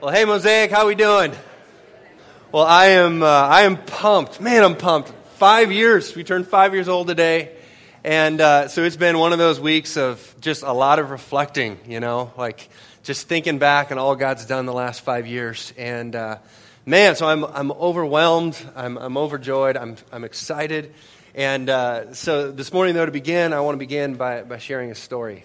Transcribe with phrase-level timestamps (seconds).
[0.00, 1.32] Well, hey Mosaic, how we doing?
[2.52, 4.40] Well, I am uh, I am pumped.
[4.40, 5.08] Man, I'm pumped.
[5.38, 6.14] 5 years.
[6.14, 7.56] We turned 5 years old today.
[8.04, 11.80] And uh, so it's been one of those weeks of just a lot of reflecting,
[11.84, 12.68] you know, like
[13.02, 16.38] just thinking back on all God's done the last 5 years and uh,
[16.86, 18.56] man, so I'm I'm overwhelmed.
[18.76, 19.76] I'm I'm overjoyed.
[19.76, 20.94] I'm I'm excited.
[21.34, 24.92] And uh, so this morning, though, to begin, I want to begin by, by sharing
[24.92, 25.42] a story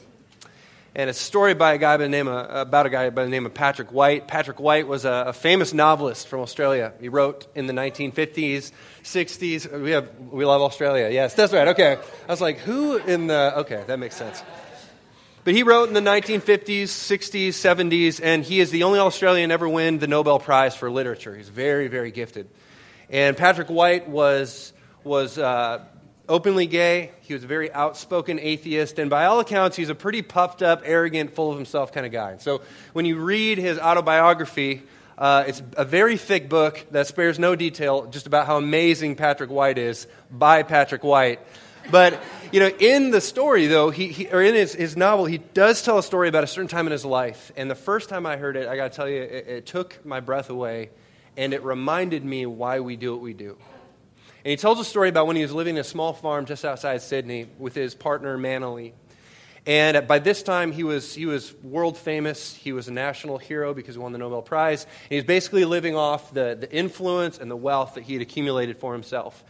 [0.95, 3.29] and a story by a guy by the name of, about a guy by the
[3.29, 4.27] name of Patrick White.
[4.27, 6.93] Patrick White was a, a, famous novelist from Australia.
[6.99, 8.71] He wrote in the 1950s,
[9.03, 9.81] 60s.
[9.81, 11.09] We have we love Australia.
[11.09, 11.69] Yes, that's right.
[11.69, 13.57] Okay, I was like, who in the?
[13.59, 14.43] Okay, that makes sense.
[15.43, 19.67] But he wrote in the 1950s, 60s, 70s, and he is the only Australian ever
[19.67, 21.35] win the Nobel Prize for literature.
[21.35, 22.47] He's very, very gifted.
[23.09, 24.71] And Patrick White was
[25.03, 25.83] was uh,
[26.27, 27.11] openly gay.
[27.21, 30.81] He was a very outspoken atheist, and by all accounts, he's a pretty puffed up,
[30.85, 32.37] arrogant, full of himself kind of guy.
[32.37, 32.61] So
[32.93, 34.83] when you read his autobiography,
[35.17, 39.49] uh, it's a very thick book that spares no detail just about how amazing Patrick
[39.49, 41.39] White is by Patrick White.
[41.91, 42.21] But,
[42.53, 45.81] you know, in the story, though, he, he, or in his, his novel, he does
[45.81, 47.51] tell a story about a certain time in his life.
[47.57, 50.03] And the first time I heard it, I got to tell you, it, it took
[50.05, 50.91] my breath away,
[51.35, 53.57] and it reminded me why we do what we do.
[54.45, 56.65] And he tells a story about when he was living in a small farm just
[56.65, 58.93] outside Sydney with his partner, Manly.
[59.65, 62.53] And by this time, he was, he was world famous.
[62.53, 64.83] He was a national hero because he won the Nobel Prize.
[64.83, 68.21] And he was basically living off the, the influence and the wealth that he had
[68.21, 69.41] accumulated for himself.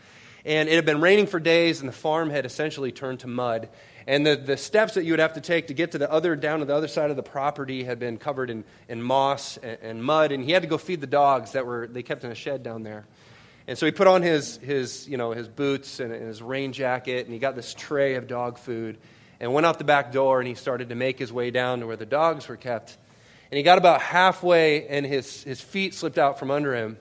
[0.45, 3.69] And it had been raining for days, and the farm had essentially turned to mud.
[4.05, 6.35] And the, the steps that you would have to take to get to the other,
[6.35, 9.77] down to the other side of the property had been covered in, in moss and,
[9.81, 10.31] and mud.
[10.31, 12.61] And he had to go feed the dogs that were, they kept in a shed
[12.61, 13.05] down there.
[13.67, 17.25] And so he put on his, his, you know, his boots and, his rain jacket,
[17.25, 18.97] and he got this tray of dog food
[19.39, 21.87] and went out the back door and he started to make his way down to
[21.87, 22.97] where the dogs were kept.
[23.51, 26.97] And he got about halfway, and his, his feet slipped out from under him.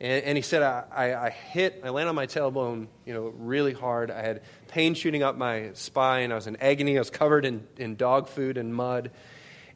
[0.00, 3.32] And, and he said, I, I, I, hit, I landed on my tailbone, you know,
[3.36, 4.10] really hard.
[4.10, 6.32] I had pain shooting up my spine.
[6.32, 6.96] I was in agony.
[6.96, 9.12] I was covered in, in dog food and mud.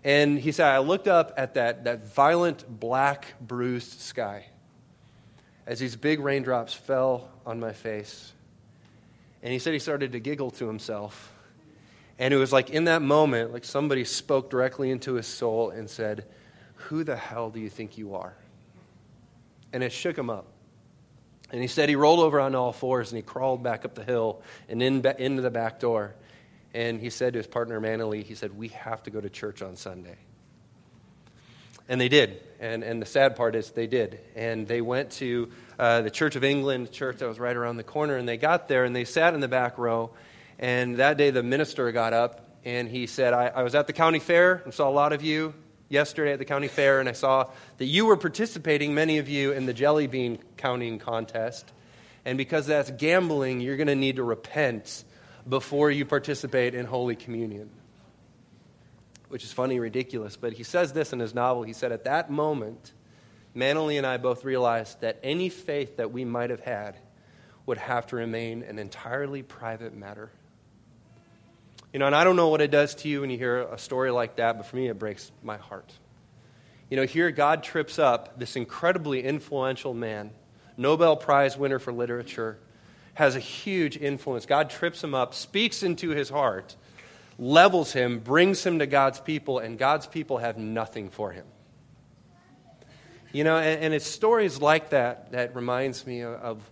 [0.03, 4.47] And he said, I looked up at that, that violent, black, bruised sky
[5.69, 8.33] as these big raindrops fell on my face.
[9.43, 11.31] And he said he started to giggle to himself.
[12.19, 15.89] And it was like in that moment, like somebody spoke directly into his soul and
[15.89, 16.25] said,
[16.75, 18.34] Who the hell do you think you are?
[19.75, 20.47] And it shook him up.
[21.51, 24.05] And he said he rolled over on all fours and he crawled back up the
[24.05, 26.15] hill and in, into the back door.
[26.73, 29.61] And he said to his partner, Manly, he said, We have to go to church
[29.61, 30.17] on Sunday.
[31.88, 32.43] And they did.
[32.60, 34.21] And, and the sad part is they did.
[34.37, 37.84] And they went to uh, the Church of England, church that was right around the
[37.84, 40.10] corner, and they got there and they sat in the back row.
[40.59, 43.93] And that day the minister got up and he said, I, I was at the
[43.93, 45.54] county fair and saw a lot of you
[45.88, 47.48] yesterday at the county fair, and I saw
[47.78, 51.72] that you were participating, many of you, in the jelly bean counting contest.
[52.25, 55.04] And because that's gambling, you're going to need to repent
[55.48, 57.71] before you participate in Holy Communion
[59.28, 60.37] which is funny, and ridiculous.
[60.37, 61.62] But he says this in his novel.
[61.62, 62.93] He said, At that moment,
[63.55, 66.97] Manly and I both realized that any faith that we might have had
[67.66, 70.31] would have to remain an entirely private matter.
[71.93, 73.78] You know, and I don't know what it does to you when you hear a
[73.78, 75.93] story like that, but for me, it breaks my heart.
[76.91, 80.31] You know, here God trips up this incredibly influential man,
[80.77, 82.59] Nobel Prize winner for literature,
[83.15, 84.47] has a huge influence.
[84.47, 86.77] God trips him up, speaks into his heart
[87.38, 91.47] levels him, brings him to God's people, and God's people have nothing for him.
[93.32, 96.62] You know, and, and it's stories like that that reminds me of,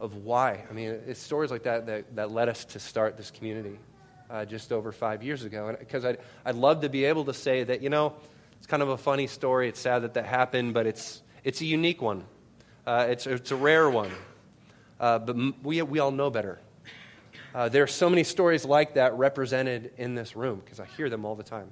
[0.00, 0.64] of why.
[0.68, 3.78] I mean, it's stories like that that, that led us to start this community
[4.30, 5.76] uh, just over five years ago.
[5.78, 8.14] Because I'd, I'd love to be able to say that, you know,
[8.58, 9.68] it's kind of a funny story.
[9.68, 12.24] It's sad that that happened, but it's, it's a unique one.
[12.86, 14.10] Uh, it's, it's a rare one.
[14.98, 16.60] Uh, but we, we all know better.
[17.54, 21.08] Uh, there are so many stories like that represented in this room because I hear
[21.08, 21.70] them all the time.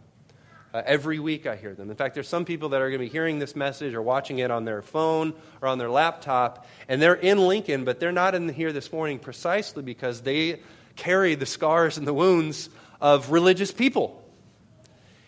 [0.73, 1.91] Uh, every week I hear them.
[1.91, 4.39] In fact, there's some people that are going to be hearing this message or watching
[4.39, 8.37] it on their phone or on their laptop, and they're in Lincoln, but they're not
[8.37, 10.63] in here this morning precisely because they
[10.95, 12.71] carry the scars and the wounds
[13.01, 14.23] of religious people.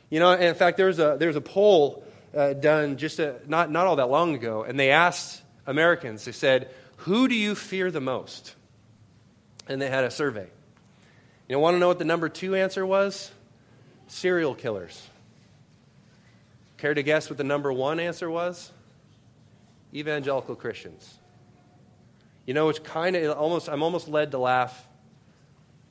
[0.08, 3.88] You know, in fact, there's a, there's a poll uh, done just a, not, not
[3.88, 8.00] all that long ago, and they asked Americans, they said, Who do you fear the
[8.00, 8.54] most?
[9.68, 10.48] And they had a survey.
[11.48, 13.30] You want to know what the number two answer was?
[14.06, 15.08] Serial killers.
[16.78, 18.72] Care to guess what the number one answer was?
[19.94, 21.18] Evangelical Christians.
[22.46, 24.88] You know, it's kind of almost, I'm almost led to laugh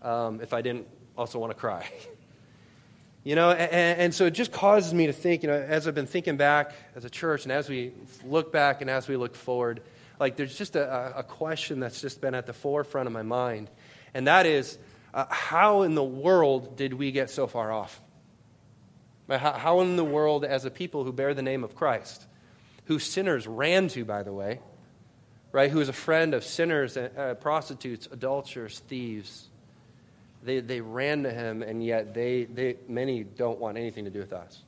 [0.02, 0.88] um, if I didn't
[1.18, 1.90] also want to cry.
[3.26, 5.96] You know, and, and, so it just causes me to think, you know, as I've
[5.96, 7.94] been thinking back as a church and as we
[8.26, 9.82] look back and as we look forward,
[10.20, 13.70] like there's just a, a question that's just been at the forefront of my mind.
[14.14, 14.78] And that is,
[15.14, 18.00] uh, how in the world did we get so far off?
[19.30, 22.26] How, how in the world, as a people who bear the name of Christ,
[22.86, 24.60] who sinners ran to, by the way,
[25.52, 29.48] right, who is a friend of sinners, uh, prostitutes, adulterers, thieves,
[30.44, 34.20] they, they ran to him, and yet they, they, many don't want anything to do
[34.20, 34.62] with us.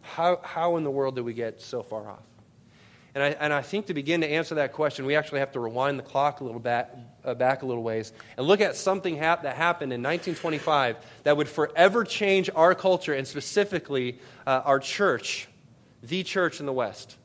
[0.00, 2.22] How, how in the world did we get so far off?
[3.18, 5.58] And I, and I think to begin to answer that question, we actually have to
[5.58, 6.94] rewind the clock a little back,
[7.24, 11.36] uh, back a little ways and look at something hap- that happened in 1925 that
[11.36, 15.48] would forever change our culture and specifically uh, our church,
[16.04, 17.16] the church in the West,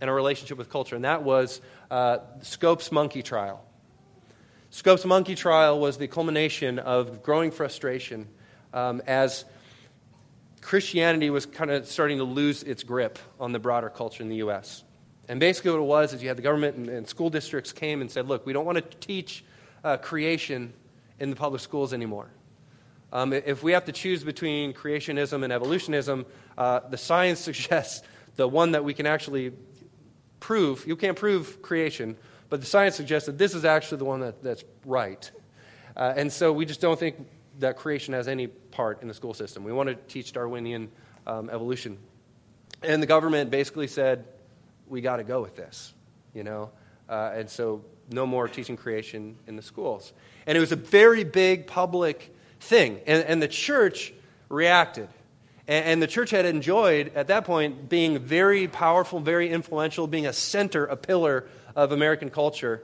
[0.00, 0.94] and our relationship with culture.
[0.94, 1.60] And that was
[1.90, 3.64] uh, Scopes monkey trial.
[4.70, 8.28] Scopes monkey trial was the culmination of growing frustration
[8.72, 9.44] um, as
[10.60, 14.36] Christianity was kind of starting to lose its grip on the broader culture in the
[14.36, 14.84] U.S.
[15.32, 18.02] And basically, what it was is you had the government and, and school districts came
[18.02, 19.46] and said, look, we don't want to teach
[19.82, 20.74] uh, creation
[21.20, 22.28] in the public schools anymore.
[23.14, 26.26] Um, if we have to choose between creationism and evolutionism,
[26.58, 28.06] uh, the science suggests
[28.36, 29.54] the one that we can actually
[30.38, 32.14] prove, you can't prove creation,
[32.50, 35.30] but the science suggests that this is actually the one that, that's right.
[35.96, 37.16] Uh, and so we just don't think
[37.58, 39.64] that creation has any part in the school system.
[39.64, 40.90] We want to teach Darwinian
[41.26, 41.96] um, evolution.
[42.82, 44.26] And the government basically said,
[44.88, 45.92] we got to go with this,
[46.34, 46.70] you know?
[47.08, 50.12] Uh, and so no more teaching creation in the schools.
[50.46, 53.00] And it was a very big public thing.
[53.06, 54.12] And, and the church
[54.48, 55.08] reacted.
[55.68, 60.26] And, and the church had enjoyed, at that point, being very powerful, very influential, being
[60.26, 62.82] a center, a pillar of American culture.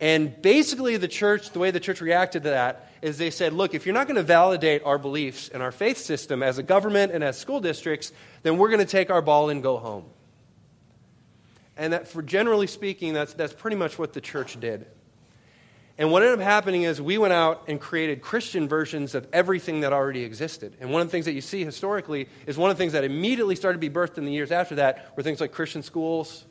[0.00, 3.74] And basically, the church, the way the church reacted to that is they said, look,
[3.74, 7.12] if you're not going to validate our beliefs and our faith system as a government
[7.12, 8.12] and as school districts,
[8.42, 10.04] then we're going to take our ball and go home.
[11.80, 14.84] And that, for generally speaking, that's, that's pretty much what the church did.
[15.96, 19.80] And what ended up happening is we went out and created Christian versions of everything
[19.80, 20.76] that already existed.
[20.78, 23.04] And one of the things that you see historically is one of the things that
[23.04, 26.44] immediately started to be birthed in the years after that were things like Christian schools,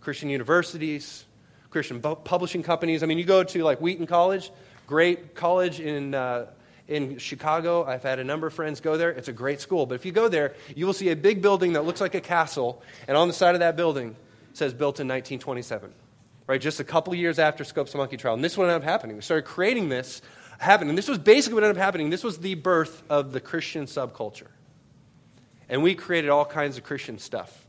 [0.00, 1.26] Christian universities,
[1.68, 3.02] Christian publishing companies.
[3.02, 4.50] I mean, you go to like Wheaton College,
[4.86, 6.46] great college in, uh,
[6.88, 7.84] in Chicago.
[7.84, 9.10] I've had a number of friends go there.
[9.10, 9.84] It's a great school.
[9.84, 12.22] But if you go there, you will see a big building that looks like a
[12.22, 14.16] castle, and on the side of that building
[14.56, 15.92] says built in 1927.
[16.48, 18.34] Right, just a couple years after Scopes Monkey Trial.
[18.34, 19.16] And this is what ended up happening.
[19.16, 20.22] We started creating this
[20.58, 20.88] happen.
[20.88, 22.10] And this was basically what ended up happening.
[22.10, 24.46] This was the birth of the Christian subculture.
[25.68, 27.66] And we created all kinds of Christian stuff.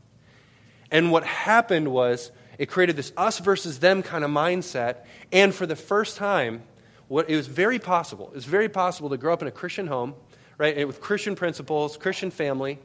[0.90, 5.04] And what happened was it created this us versus them kind of mindset.
[5.32, 6.62] And for the first time,
[7.08, 8.28] what, it was very possible.
[8.28, 10.14] It was very possible to grow up in a Christian home,
[10.56, 12.78] right, with Christian principles, Christian family,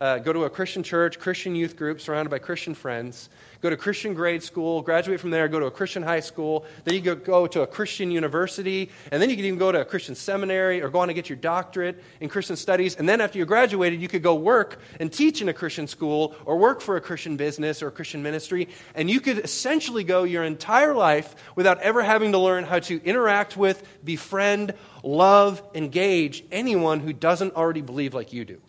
[0.00, 3.28] uh, go to a Christian church, Christian youth group, surrounded by Christian friends,
[3.60, 6.94] go to Christian grade school, graduate from there, go to a Christian high school, then
[6.94, 9.84] you could go to a Christian university, and then you could even go to a
[9.84, 12.94] Christian seminary or go on to get your doctorate in Christian studies.
[12.96, 16.36] And then after you graduated, you could go work and teach in a Christian school
[16.44, 18.68] or work for a Christian business or a Christian ministry.
[18.94, 23.02] And you could essentially go your entire life without ever having to learn how to
[23.04, 28.60] interact with, befriend, love, engage anyone who doesn't already believe like you do.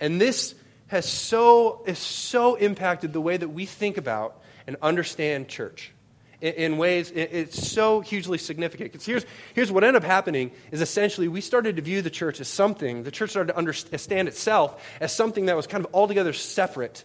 [0.00, 0.54] And this
[0.88, 5.92] has so, has so impacted the way that we think about and understand church
[6.40, 8.92] in, in ways it's so hugely significant.
[8.92, 12.40] Because here's, here's what ended up happening is essentially we started to view the church
[12.40, 16.32] as something, the church started to understand itself as something that was kind of altogether
[16.32, 17.04] separate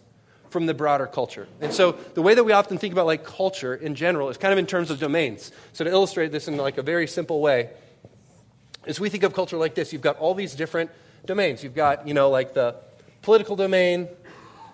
[0.49, 1.47] from the broader culture.
[1.61, 4.51] And so the way that we often think about like culture in general is kind
[4.51, 5.51] of in terms of domains.
[5.73, 7.71] So to illustrate this in like a very simple way,
[8.85, 9.93] is we think of culture like this.
[9.93, 10.91] You've got all these different
[11.25, 11.63] domains.
[11.63, 12.75] You've got, you know, like the
[13.21, 14.07] political domain,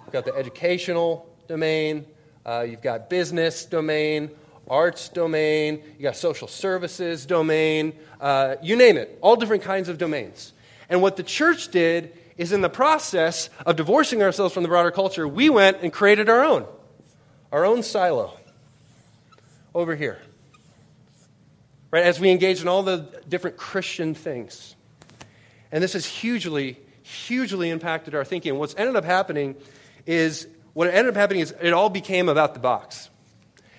[0.05, 2.05] you've got the educational domain,
[2.45, 4.31] uh, you've got business domain,
[4.67, 9.97] arts domain, you got social services domain, uh, you name it, all different kinds of
[9.97, 10.53] domains.
[10.89, 14.91] And what the church did is in the process of divorcing ourselves from the broader
[14.91, 16.65] culture, we went and created our own,
[17.51, 18.37] our own silo
[19.75, 20.19] over here.
[21.91, 24.75] Right, as we engage in all the different Christian things.
[25.71, 28.57] And this has hugely, hugely impacted our thinking.
[28.57, 29.55] What's ended up happening
[30.05, 33.09] is, what ended up happening is it all became about the box,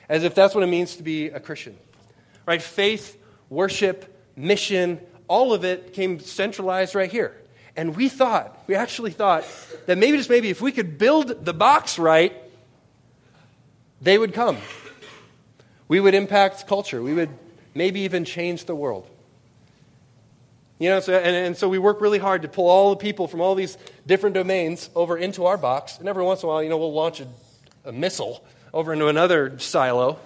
[0.09, 1.77] as if that's what it means to be a Christian.
[2.47, 2.63] Right?
[2.63, 3.17] Faith,
[3.49, 7.37] worship, mission, all of it came centralized right here.
[7.77, 9.45] And we thought, we actually thought,
[9.87, 12.35] that maybe just maybe if we could build the box right,
[14.01, 14.57] they would come.
[15.89, 17.03] We would impact culture.
[17.03, 17.31] We would
[17.75, 19.09] maybe even change the world.
[20.81, 23.29] You know, so, and, and so we work really hard to pull all the people
[23.29, 25.99] from all these different domains over into our box.
[25.99, 27.27] And every once in a while, you know, we'll launch a,
[27.85, 30.19] a missile over into another silo,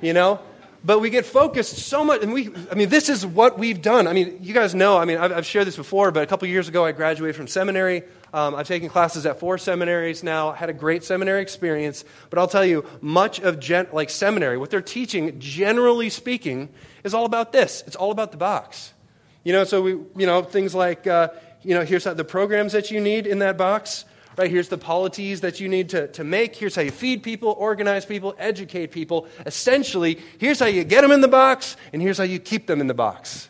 [0.00, 0.40] you know?
[0.82, 4.06] But we get focused so much, and we, I mean, this is what we've done.
[4.06, 6.48] I mean, you guys know, I mean, I've, I've shared this before, but a couple
[6.48, 8.04] years ago I graduated from seminary.
[8.32, 12.02] Um, I've taken classes at four seminaries now, had a great seminary experience.
[12.30, 16.70] But I'll tell you, much of gen- like seminary, what they're teaching, generally speaking,
[17.04, 17.82] is all about this.
[17.86, 18.94] It's all about the box.
[19.46, 21.28] You know, so we, you know, things like, uh,
[21.62, 24.04] you know, here's how the programs that you need in that box,
[24.36, 24.50] right?
[24.50, 26.56] Here's the polities that you need to, to make.
[26.56, 29.28] Here's how you feed people, organize people, educate people.
[29.46, 32.80] Essentially, here's how you get them in the box, and here's how you keep them
[32.80, 33.48] in the box.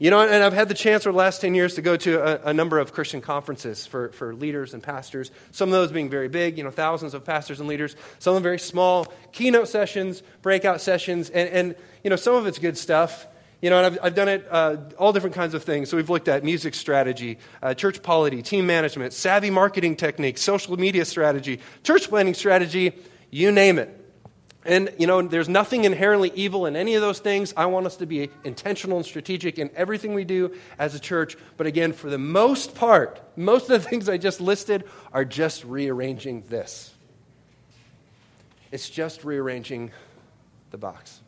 [0.00, 2.20] You know, and I've had the chance over the last 10 years to go to
[2.20, 5.30] a, a, number of Christian conferences for, for leaders and pastors.
[5.52, 7.94] Some of those being very big, you know, thousands of pastors and leaders.
[8.18, 12.48] Some of them very small, keynote sessions, breakout sessions, and, and you know, some of
[12.48, 13.28] it's good stuff.
[13.60, 15.90] You know, and I've, I've done it uh, all different kinds of things.
[15.90, 20.76] So we've looked at music strategy, uh, church polity, team management, savvy marketing techniques, social
[20.76, 22.92] media strategy, church planning strategy,
[23.30, 23.94] you name it.
[24.64, 27.54] And, you know, there's nothing inherently evil in any of those things.
[27.56, 31.36] I want us to be intentional and strategic in everything we do as a church.
[31.56, 35.64] But again, for the most part, most of the things I just listed are just
[35.64, 36.92] rearranging this.
[38.70, 39.90] It's just rearranging
[40.70, 41.20] the box.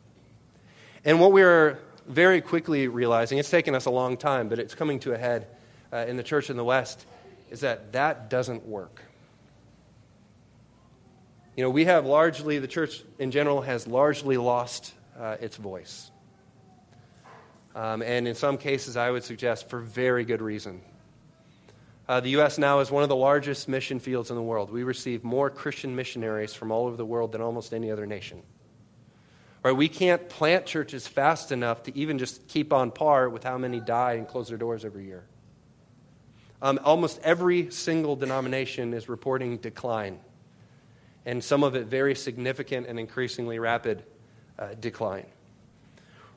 [1.03, 4.99] And what we're very quickly realizing, it's taken us a long time, but it's coming
[5.01, 5.47] to a head
[5.93, 7.05] uh, in the church in the West,
[7.49, 9.01] is that that doesn't work.
[11.55, 16.09] You know, we have largely, the church in general has largely lost uh, its voice.
[17.75, 20.81] Um, and in some cases, I would suggest for very good reason.
[22.07, 22.57] Uh, the U.S.
[22.57, 24.71] now is one of the largest mission fields in the world.
[24.71, 28.41] We receive more Christian missionaries from all over the world than almost any other nation.
[29.63, 29.71] Right?
[29.71, 33.79] We can't plant churches fast enough to even just keep on par with how many
[33.79, 35.23] die and close their doors every year.
[36.63, 40.19] Um, almost every single denomination is reporting decline,
[41.25, 44.03] and some of it very significant and increasingly rapid
[44.59, 45.25] uh, decline.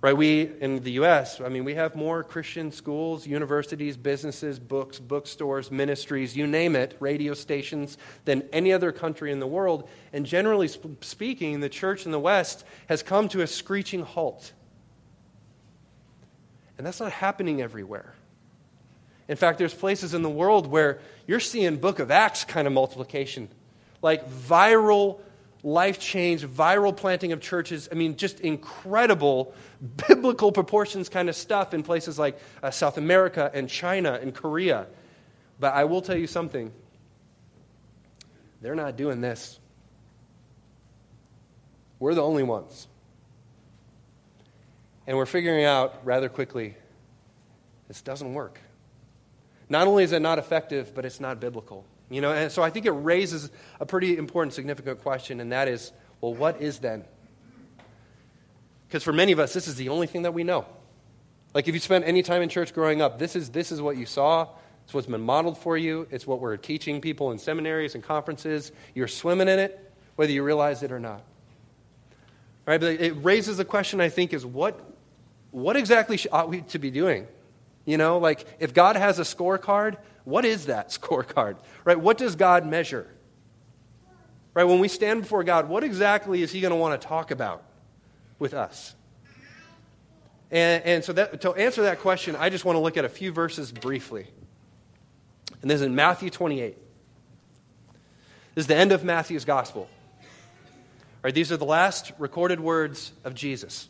[0.05, 0.15] Right?
[0.15, 5.71] We, in the U.S., I mean, we have more Christian schools, universities, businesses, books, bookstores,
[5.71, 7.97] ministries, you name it, radio stations,
[8.27, 9.89] than any other country in the world.
[10.13, 14.53] And generally speaking, the church in the West has come to a screeching halt.
[16.77, 18.13] And that's not happening everywhere.
[19.27, 22.75] In fact, there's places in the world where you're seeing Book of Acts kind of
[22.75, 23.49] multiplication,
[24.03, 25.21] like viral
[25.65, 27.89] life change, viral planting of churches.
[27.91, 29.55] I mean, just incredible
[30.07, 34.87] biblical proportions kind of stuff in places like uh, South America and China and Korea.
[35.59, 36.71] But I will tell you something
[38.61, 39.59] they're not doing this.
[41.99, 42.87] We're the only ones.
[45.07, 46.77] And we're figuring out rather quickly
[47.89, 48.59] this doesn't work.
[49.69, 51.87] Not only is it not effective, but it's not biblical.
[52.15, 55.67] You know, and so I think it raises a pretty important, significant question, and that
[55.67, 57.05] is well, what is then?
[58.87, 60.65] Because for many of us, this is the only thing that we know.
[61.53, 63.97] Like if you spent any time in church growing up, this is, this is what
[63.97, 64.49] you saw.
[64.85, 66.07] It's what's been modeled for you.
[66.11, 68.71] It's what we're teaching people in seminaries and conferences.
[68.95, 71.23] You're swimming in it, whether you realize it or not.
[72.65, 72.81] Right?
[72.81, 74.81] But it raises the question, I think, is what,
[75.51, 77.27] what exactly ought we to be doing?
[77.85, 81.57] You know, like if God has a scorecard, what is that scorecard?
[81.85, 81.99] Right?
[81.99, 83.07] What does God measure?
[84.53, 84.65] Right?
[84.65, 87.65] When we stand before God, what exactly is He going to want to talk about?
[88.39, 88.95] with us?
[90.51, 93.09] And, and so that, to answer that question, I just want to look at a
[93.09, 94.27] few verses briefly.
[95.63, 96.77] And this is in Matthew 28.
[98.55, 99.89] This is the end of Matthew's gospel.
[101.23, 103.89] Right, these are the last recorded words of Jesus.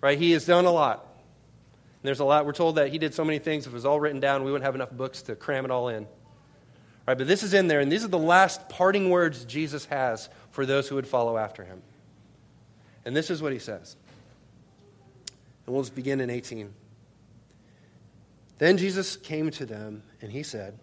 [0.00, 0.18] Right?
[0.18, 1.06] He has done a lot.
[2.08, 2.46] There's a lot.
[2.46, 3.66] We're told that he did so many things.
[3.66, 5.90] If it was all written down, we wouldn't have enough books to cram it all
[5.90, 6.06] in.
[7.06, 7.18] Right?
[7.18, 10.64] But this is in there, and these are the last parting words Jesus has for
[10.64, 11.82] those who would follow after him.
[13.04, 13.94] And this is what he says.
[15.66, 16.72] And we'll just begin in 18.
[18.56, 20.78] Then Jesus came to them, and he said,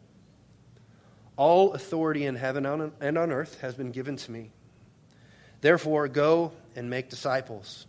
[1.37, 4.51] All authority in heaven and on earth has been given to me.
[5.61, 7.87] Therefore, go and make disciples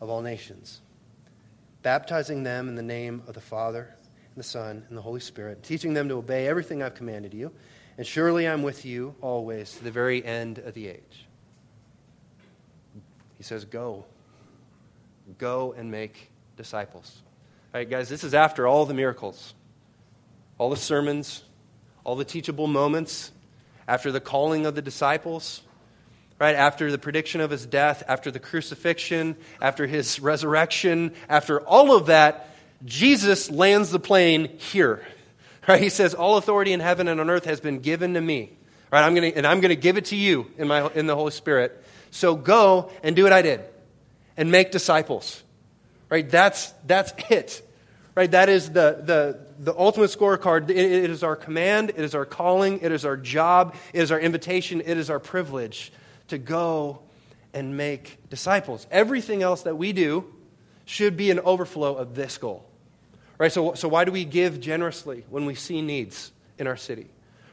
[0.00, 0.80] of all nations,
[1.86, 5.62] baptizing them in the name of the Father, and the Son, and the Holy Spirit,
[5.62, 7.52] teaching them to obey everything I've commanded you.
[7.96, 11.26] And surely I'm with you always to the very end of the age.
[13.36, 14.04] He says, Go.
[15.38, 17.22] Go and make disciples.
[17.72, 19.54] All right, guys, this is after all the miracles,
[20.58, 21.44] all the sermons,
[22.02, 23.30] all the teachable moments,
[23.86, 25.62] after the calling of the disciples,
[26.38, 26.54] right?
[26.54, 32.06] After the prediction of his death, after the crucifixion, after his resurrection, after all of
[32.06, 32.50] that,
[32.84, 35.04] Jesus lands the plane here.
[35.68, 35.82] Right?
[35.82, 38.52] He says, All authority in heaven and on earth has been given to me.
[38.92, 39.04] Right?
[39.04, 41.32] I'm gonna, and I'm going to give it to you in, my, in the Holy
[41.32, 41.82] Spirit.
[42.12, 43.62] So go and do what I did
[44.36, 45.42] and make disciples.
[46.08, 46.30] Right?
[46.30, 47.68] That's, that's it.
[48.14, 48.30] Right?
[48.30, 50.70] That is the, the, the ultimate scorecard.
[50.70, 54.12] It, it is our command, it is our calling, it is our job, it is
[54.12, 55.90] our invitation, it is our privilege
[56.28, 57.02] to go
[57.52, 58.86] and make disciples.
[58.90, 60.32] Everything else that we do
[60.84, 62.64] should be an overflow of this goal.
[63.38, 63.52] Right?
[63.52, 67.08] So, so why do we give generously when we see needs in our city?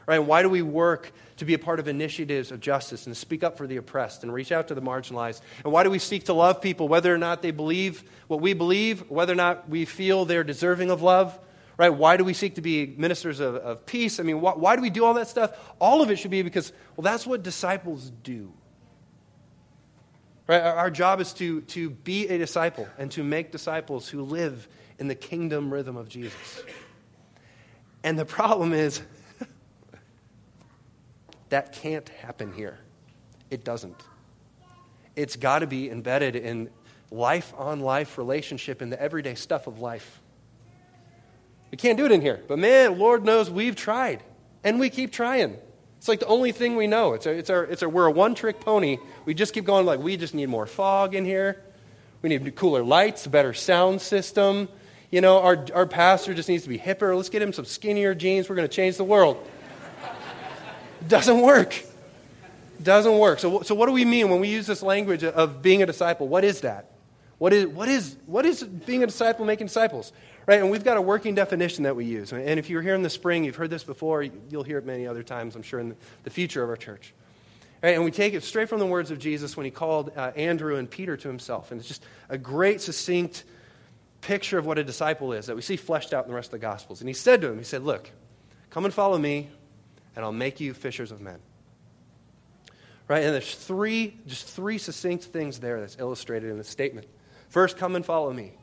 [0.06, 0.18] Right?
[0.18, 3.56] Why do we work to be a part of initiatives of justice and speak up
[3.56, 5.40] for the oppressed and reach out to the marginalized?
[5.64, 8.52] And why do we seek to love people whether or not they believe what we
[8.52, 11.38] believe, whether or not we feel they're deserving of love?
[11.76, 11.88] Right?
[11.88, 14.20] Why do we seek to be ministers of, of peace?
[14.20, 15.58] I mean, why, why do we do all that stuff?
[15.80, 18.52] All of it should be because, well, that's what disciples do.
[20.46, 20.60] Right?
[20.60, 25.08] Our, job is to, to be a disciple and to make disciples who live in
[25.08, 26.62] the kingdom rhythm of Jesus.
[28.02, 29.00] And the problem is,
[31.48, 32.78] that can't happen here.
[33.50, 33.96] It doesn't.
[35.16, 36.68] It's got to be embedded in
[37.10, 40.20] life on life relationship in the everyday stuff of life.
[41.70, 42.42] We can't do it in here.
[42.46, 44.22] But man, Lord knows we've tried.
[44.62, 45.56] And we keep trying.
[46.04, 47.14] It's like the only thing we know.
[47.14, 48.98] It's, a, it's, our, it's our, we're a one trick pony.
[49.24, 51.62] We just keep going like, we just need more fog in here.
[52.20, 54.68] We need cooler lights, a better sound system.
[55.10, 57.16] You know, our, our pastor just needs to be hipper.
[57.16, 58.50] Let's get him some skinnier jeans.
[58.50, 59.48] We're going to change the world.
[61.08, 61.74] Doesn't work.
[62.82, 63.38] Doesn't work.
[63.38, 66.28] So, so, what do we mean when we use this language of being a disciple?
[66.28, 66.90] What is that?
[67.38, 70.12] What is, what is, what is being a disciple, making disciples?
[70.46, 70.60] Right?
[70.60, 72.32] And we've got a working definition that we use.
[72.32, 75.06] And if you're here in the spring, you've heard this before, you'll hear it many
[75.06, 77.14] other times, I'm sure, in the future of our church.
[77.82, 77.94] Right?
[77.94, 80.76] And we take it straight from the words of Jesus when he called uh, Andrew
[80.76, 81.70] and Peter to himself.
[81.70, 83.44] And it's just a great, succinct
[84.20, 86.52] picture of what a disciple is that we see fleshed out in the rest of
[86.52, 87.00] the Gospels.
[87.00, 88.10] And he said to him, He said, Look,
[88.70, 89.50] come and follow me,
[90.16, 91.40] and I'll make you fishers of men.
[93.06, 93.22] Right?
[93.22, 97.06] And there's three, just three succinct things there that's illustrated in the statement.
[97.50, 98.54] First, come and follow me.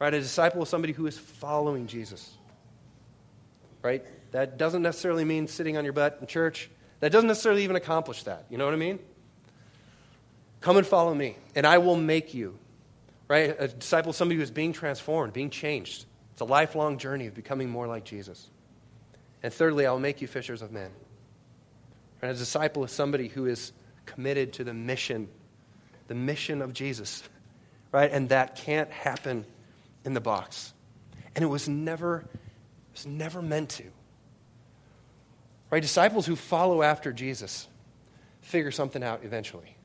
[0.00, 0.14] Right?
[0.14, 2.32] A disciple is somebody who is following Jesus.
[3.82, 4.04] Right?
[4.32, 6.70] That doesn't necessarily mean sitting on your butt in church.
[7.00, 8.46] That doesn't necessarily even accomplish that.
[8.50, 8.98] You know what I mean?
[10.60, 12.58] Come and follow me, and I will make you.
[13.28, 13.54] Right?
[13.58, 16.06] A disciple is somebody who is being transformed, being changed.
[16.32, 18.48] It's a lifelong journey of becoming more like Jesus.
[19.42, 20.90] And thirdly, I will make you fishers of men.
[22.20, 23.72] And a disciple is somebody who is
[24.04, 25.28] committed to the mission,
[26.08, 27.22] the mission of Jesus.
[27.92, 28.10] Right?
[28.10, 29.44] And that can't happen
[30.04, 30.72] in the box.
[31.34, 33.84] And it was never, it was never meant to.
[35.70, 35.80] Right?
[35.80, 37.68] Disciples who follow after Jesus
[38.40, 39.76] figure something out eventually.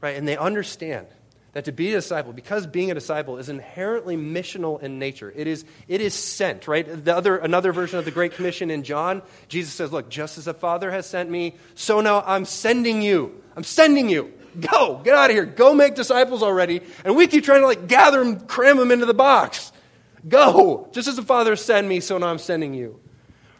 [0.00, 0.16] Right?
[0.16, 1.06] And they understand
[1.52, 5.46] that to be a disciple, because being a disciple is inherently missional in nature, it
[5.46, 7.04] is, it is sent, right?
[7.04, 10.46] The other, another version of the Great Commission in John, Jesus says, Look, just as
[10.46, 13.42] the Father has sent me, so now I'm sending you.
[13.54, 14.32] I'm sending you.
[14.60, 15.44] Go, get out of here.
[15.44, 16.80] Go make disciples already.
[17.04, 19.72] And we keep trying to like gather them, cram them into the box.
[20.28, 20.88] Go.
[20.92, 23.00] Just as the Father sent me, so now I'm sending you.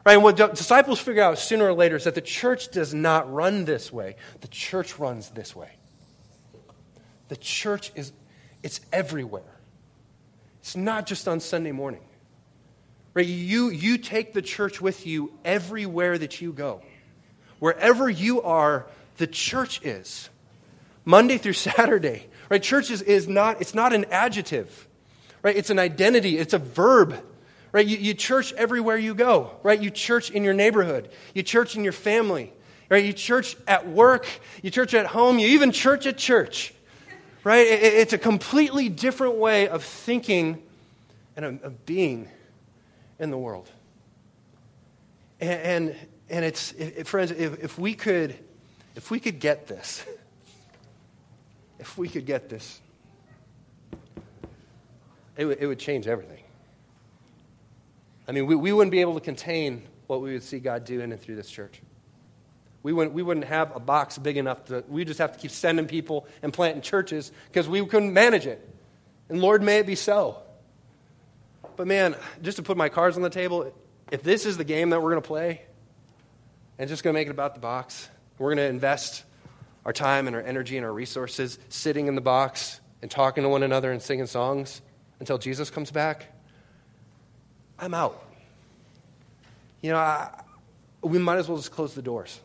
[0.05, 0.14] Right?
[0.14, 3.64] And what disciples figure out sooner or later is that the church does not run
[3.64, 4.16] this way.
[4.40, 5.70] The church runs this way.
[7.28, 8.12] The church is
[8.62, 9.42] it's everywhere.
[10.61, 12.02] It's not just on Sunday morning.
[13.14, 13.26] Right?
[13.26, 16.83] You, you take the church with you everywhere that you go.
[17.59, 20.28] Wherever you are, the church is.
[21.04, 22.28] Monday through Saturday.
[22.48, 22.62] Right?
[22.62, 24.88] Church is, is not, it's not an adjective.
[25.42, 25.56] Right?
[25.56, 27.22] It's an identity, it's a verb.
[27.72, 27.86] Right?
[27.86, 29.52] You, you church everywhere you go.
[29.62, 29.80] Right?
[29.80, 31.10] You church in your neighborhood.
[31.34, 32.52] You church in your family.
[32.90, 33.04] Right?
[33.04, 34.28] You church at work.
[34.62, 35.38] You church at home.
[35.38, 36.74] You even church at church.
[37.44, 37.66] Right?
[37.66, 40.62] It, it's a completely different way of thinking
[41.36, 42.28] and of, of being
[43.18, 43.70] in the world.
[45.40, 45.96] And, and,
[46.28, 48.36] and it's, it, friends, if, if, we could,
[48.94, 50.04] if we could get this,
[51.82, 52.80] if we could get this,
[55.36, 56.44] it, w- it would change everything.
[58.28, 61.00] I mean, we, we wouldn't be able to contain what we would see God do
[61.00, 61.82] in and through this church.
[62.84, 65.50] We wouldn't, we wouldn't have a box big enough to, we just have to keep
[65.50, 68.64] sending people and planting churches because we couldn't manage it.
[69.28, 70.38] And Lord, may it be so.
[71.74, 73.74] But man, just to put my cards on the table,
[74.12, 75.62] if this is the game that we're going to play,
[76.78, 79.24] and just going to make it about the box, we're going to invest
[79.84, 83.48] our time and our energy and our resources sitting in the box and talking to
[83.48, 84.80] one another and singing songs
[85.20, 86.32] until Jesus comes back,
[87.78, 88.24] I'm out.
[89.80, 90.42] You know, I,
[91.02, 92.40] we might as well just close the doors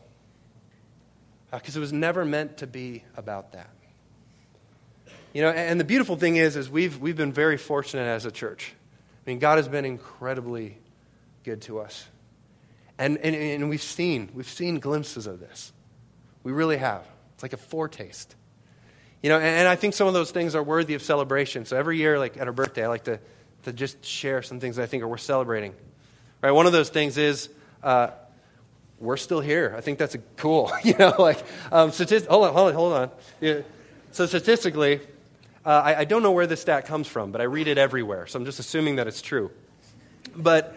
[1.52, 3.70] because uh, it was never meant to be about that.
[5.32, 8.30] You know, and the beautiful thing is, is we've, we've been very fortunate as a
[8.32, 8.72] church.
[9.24, 10.78] I mean, God has been incredibly
[11.44, 12.06] good to us.
[12.98, 15.72] And, and, and we've seen, we've seen glimpses of this.
[16.42, 17.04] We really have.
[17.38, 18.34] It's like a foretaste.
[19.22, 21.66] You know, and, and I think some of those things are worthy of celebration.
[21.66, 23.20] So every year, like at our birthday, I like to,
[23.62, 25.72] to just share some things that I think are worth celebrating.
[26.42, 26.50] Right?
[26.50, 27.48] One of those things is
[27.84, 28.08] uh,
[28.98, 29.72] we're still here.
[29.78, 30.72] I think that's a cool.
[30.82, 33.10] You know, like um, statist- hold on, hold on, hold on.
[33.40, 33.60] Yeah.
[34.10, 35.00] So statistically,
[35.64, 38.26] uh, I, I don't know where this stat comes from, but I read it everywhere.
[38.26, 39.52] So I'm just assuming that it's true.
[40.34, 40.76] But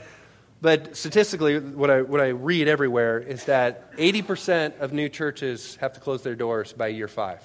[0.62, 5.94] but statistically, what I, what I read everywhere is that 80% of new churches have
[5.94, 7.42] to close their doors by year five.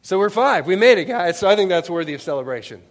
[0.00, 0.66] So we're five.
[0.66, 1.38] We made it, guys.
[1.38, 2.82] So I think that's worthy of celebration.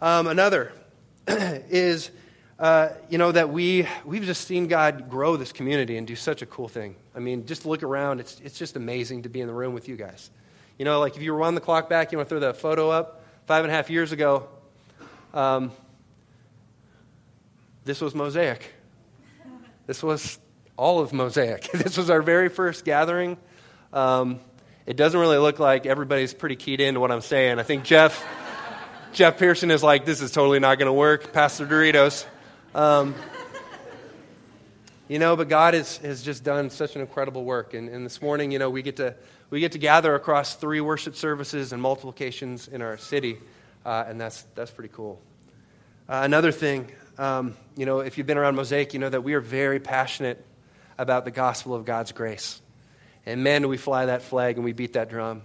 [0.00, 0.72] Um, another
[1.26, 2.10] is
[2.58, 6.40] uh, you know, that we, we've just seen God grow this community and do such
[6.40, 6.96] a cool thing.
[7.14, 9.88] I mean, just look around, it's, it's just amazing to be in the room with
[9.88, 10.30] you guys.
[10.78, 12.88] You know, like if you run the clock back, you want to throw that photo
[12.88, 14.48] up, five and a half years ago,
[15.34, 15.70] um,
[17.86, 18.74] this was Mosaic.
[19.86, 20.40] This was
[20.76, 21.70] all of Mosaic.
[21.72, 23.38] this was our very first gathering.
[23.92, 24.40] Um,
[24.86, 27.60] it doesn't really look like everybody's pretty keyed into what I'm saying.
[27.60, 28.26] I think Jeff,
[29.12, 31.32] Jeff Pearson is like, this is totally not going to work.
[31.32, 32.26] Pastor Doritos.
[32.74, 33.14] Um,
[35.06, 37.72] you know, but God has, has just done such an incredible work.
[37.72, 39.14] And, and this morning, you know, we get, to,
[39.48, 43.38] we get to gather across three worship services and multiplications in our city.
[43.84, 45.20] Uh, and that's, that's pretty cool.
[46.08, 49.34] Uh, another thing, um, you know, if you've been around Mosaic, you know that we
[49.34, 50.44] are very passionate
[50.98, 52.60] about the gospel of God's grace.
[53.24, 55.42] And man, do we fly that flag and we beat that drum.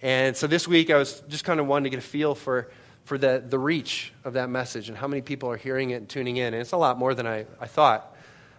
[0.00, 2.70] And so this week, I was just kind of wanting to get a feel for
[3.08, 6.08] for the, the reach of that message and how many people are hearing it and
[6.10, 6.52] tuning in.
[6.52, 8.14] And it's a lot more than I, I thought.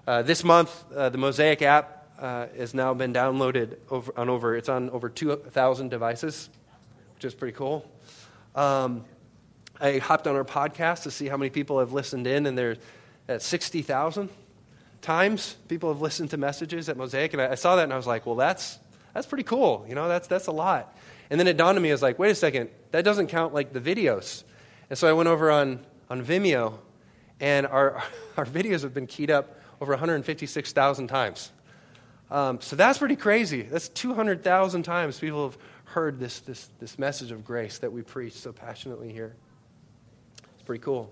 [0.07, 4.57] Uh, this month, uh, the Mosaic app uh, has now been downloaded over, on over,
[4.57, 6.49] it's on over 2,000 devices,
[7.13, 7.85] which is pretty cool.
[8.55, 9.05] Um,
[9.79, 12.77] I hopped on our podcast to see how many people have listened in, and they're
[13.27, 14.29] at 60,000
[15.01, 17.33] times people have listened to messages at Mosaic.
[17.33, 18.79] And I, I saw that and I was like, well, that's,
[19.13, 19.85] that's pretty cool.
[19.87, 20.97] You know, that's, that's a lot.
[21.29, 23.53] And then it dawned on me, I was like, wait a second, that doesn't count
[23.53, 24.43] like the videos.
[24.89, 26.79] And so I went over on, on Vimeo,
[27.39, 28.03] and our,
[28.37, 31.51] our videos have been keyed up over 156,000 times.
[32.31, 33.63] Um, so that's pretty crazy.
[33.63, 38.33] That's 200,000 times people have heard this, this, this message of grace that we preach
[38.33, 39.35] so passionately here.
[40.69, 41.11] Pretty cool.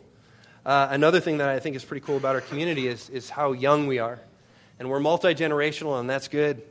[0.64, 3.54] Uh, another thing that I think is pretty cool about our community is, is how
[3.54, 4.20] young we are.
[4.78, 6.62] And we're multi generational, and that's good.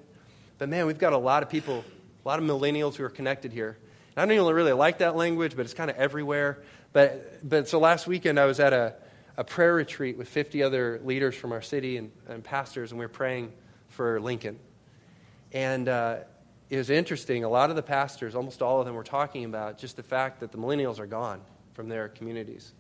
[0.59, 1.85] But man, we've got a lot of people
[2.25, 3.77] a lot of millennials who are connected here.
[4.15, 6.63] And I don't even really like that language, but it's kind of everywhere.
[6.93, 8.95] But, but so last weekend, I was at a,
[9.37, 13.05] a prayer retreat with 50 other leaders from our city and, and pastors, and we
[13.05, 13.53] were praying
[13.89, 14.61] for Lincoln.
[15.51, 16.19] And uh,
[16.71, 17.43] it was interesting.
[17.43, 20.39] A lot of the pastors, almost all of them, were talking about just the fact
[20.39, 21.41] that the millennials are gone
[21.77, 22.73] from their communities.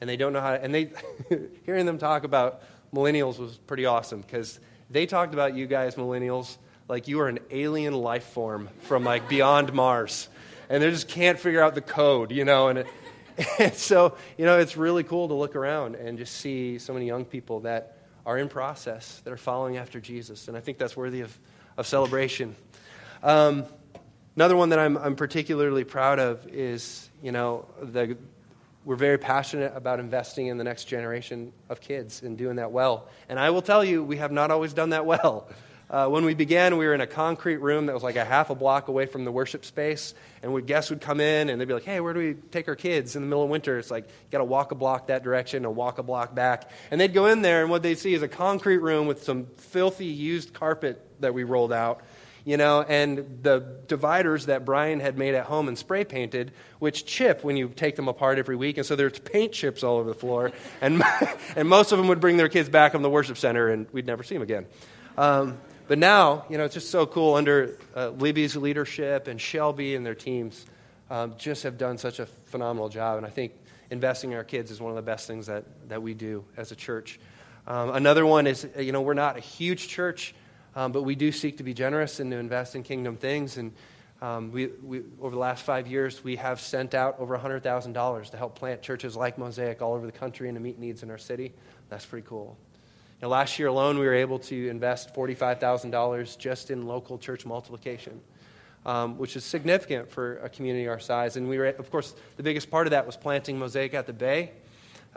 [0.00, 0.92] And they don't know how to, and they,
[1.66, 2.62] hearing them talk about
[2.94, 6.56] millennials was pretty awesome because they talked about you guys, millennials,
[6.88, 10.28] like you are an alien life form from like beyond Mars.
[10.68, 12.68] And they just can't figure out the code, you know.
[12.68, 12.86] And, it,
[13.58, 17.06] and so, you know, it's really cool to look around and just see so many
[17.06, 20.48] young people that are in process, that are following after Jesus.
[20.48, 21.36] And I think that's worthy of,
[21.76, 22.54] of celebration.
[23.22, 23.64] Um,
[24.36, 28.16] another one that I'm, I'm particularly proud of is, you know, the,
[28.86, 33.08] we're very passionate about investing in the next generation of kids and doing that well.
[33.28, 35.48] And I will tell you, we have not always done that well.
[35.90, 38.50] Uh, when we began, we were in a concrete room that was like a half
[38.50, 41.68] a block away from the worship space, and we, guests would come in and they'd
[41.68, 43.90] be like, "Hey, where do we take our kids in the middle of winter?" It's
[43.90, 47.00] like you got to walk a block that direction and walk a block back, and
[47.00, 50.06] they'd go in there, and what they'd see is a concrete room with some filthy
[50.06, 52.00] used carpet that we rolled out,
[52.46, 57.04] you know, and the dividers that Brian had made at home and spray painted, which
[57.04, 60.08] chip when you take them apart every week, and so there's paint chips all over
[60.08, 61.02] the floor, and
[61.56, 64.06] and most of them would bring their kids back from the worship center, and we'd
[64.06, 64.64] never see them again.
[65.18, 69.96] Um, but now, you know, it's just so cool under uh, Libby's leadership and Shelby
[69.96, 70.66] and their teams
[71.10, 73.18] um, just have done such a phenomenal job.
[73.18, 73.52] And I think
[73.90, 76.72] investing in our kids is one of the best things that, that we do as
[76.72, 77.20] a church.
[77.66, 80.34] Um, another one is, you know, we're not a huge church,
[80.76, 83.56] um, but we do seek to be generous and to invest in kingdom things.
[83.56, 83.72] And
[84.20, 88.36] um, we, we, over the last five years, we have sent out over $100,000 to
[88.36, 91.18] help plant churches like Mosaic all over the country and to meet needs in our
[91.18, 91.54] city.
[91.88, 92.58] That's pretty cool.
[93.22, 98.20] Now, last year alone, we were able to invest $45,000 just in local church multiplication,
[98.84, 101.38] um, which is significant for a community our size.
[101.38, 104.12] And we were, of course, the biggest part of that was planting Mosaic at the
[104.12, 104.52] Bay.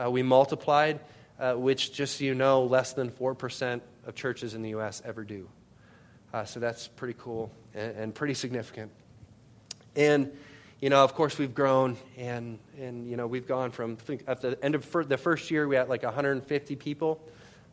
[0.01, 1.01] Uh, we multiplied,
[1.39, 5.01] uh, which, just so you know, less than 4% of churches in the U.S.
[5.05, 5.47] ever do.
[6.33, 8.91] Uh, so that's pretty cool and, and pretty significant.
[9.95, 10.31] And,
[10.79, 13.97] you know, of course, we've grown, and, and you know, we've gone from,
[14.27, 17.21] at the end of fir- the first year, we had like 150 people.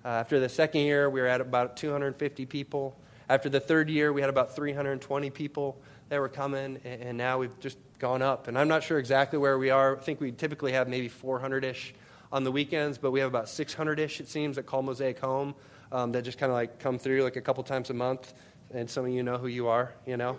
[0.05, 2.97] Uh, after the second year, we were at about 250 people.
[3.29, 5.77] After the third year, we had about 320 people
[6.09, 8.47] that were coming, and, and now we've just gone up.
[8.49, 9.97] And I'm not sure exactly where we are.
[9.97, 11.95] I think we typically have maybe 400 ish
[12.33, 15.55] on the weekends, but we have about 600 ish, it seems, that call Mosaic home
[15.93, 18.33] um, that just kind of like come through like a couple times a month.
[18.73, 20.39] And some of you know who you are, you know.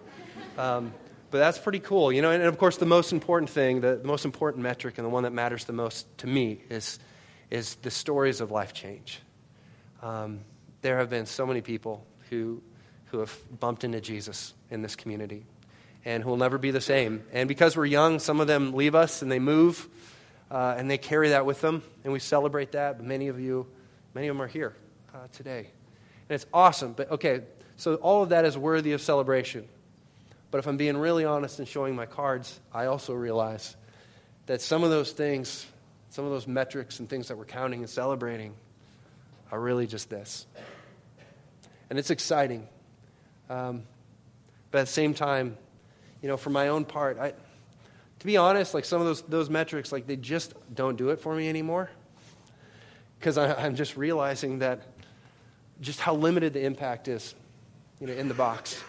[0.58, 0.94] Um,
[1.32, 2.32] but that's pretty cool, you know.
[2.32, 5.24] And, of course, the most important thing, the, the most important metric, and the one
[5.24, 7.00] that matters the most to me is,
[7.50, 9.22] is the stories of life change.
[10.02, 10.42] Um,
[10.82, 12.62] there have been so many people who,
[13.06, 15.46] who have bumped into Jesus in this community
[16.06, 17.24] and who will never be the same.
[17.34, 19.90] And because we're young, some of them leave us and they move
[20.50, 22.98] uh, and they carry that with them, and we celebrate that.
[22.98, 23.68] But many of you,
[24.14, 24.76] many of them are here
[25.14, 25.60] uh, today.
[26.30, 26.94] And it's awesome.
[26.94, 27.42] But okay,
[27.76, 29.68] so all of that is worthy of celebration.
[30.52, 33.76] But if I'm being really honest and showing my cards, I also realize
[34.46, 35.66] that some of those things,
[36.10, 38.54] some of those metrics and things that we're counting and celebrating,
[39.52, 40.46] are really just this.
[41.90, 42.68] And it's exciting.
[43.50, 43.84] Um,
[44.72, 45.58] but at the same time,
[46.22, 47.34] you know, for my own part, I,
[48.20, 51.20] to be honest, like some of those, those metrics, like they just don't do it
[51.20, 51.90] for me anymore.
[53.20, 54.84] Because I'm just realizing that
[55.82, 57.34] just how limited the impact is,
[58.00, 58.82] you know, in the box.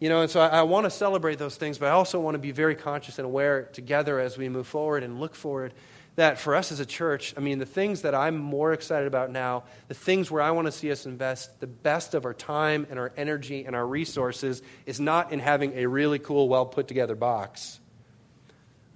[0.00, 2.34] You know, and so I, I want to celebrate those things, but I also want
[2.34, 5.72] to be very conscious and aware together as we move forward and look forward
[6.16, 9.30] that for us as a church, I mean, the things that I'm more excited about
[9.30, 12.86] now, the things where I want to see us invest the best of our time
[12.90, 16.86] and our energy and our resources is not in having a really cool, well put
[16.86, 17.80] together box,